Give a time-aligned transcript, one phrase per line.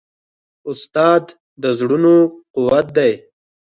[0.69, 1.23] استاد
[1.61, 2.15] د زړونو
[2.55, 3.11] قوت دی.